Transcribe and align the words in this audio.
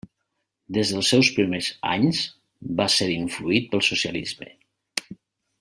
Des 0.77 0.93
dels 0.93 1.11
seus 1.13 1.29
primers 1.35 1.67
anys, 1.91 2.23
va 2.81 2.89
ser 2.97 3.11
influït 3.19 3.71
pel 3.75 3.87
socialisme. 3.93 4.53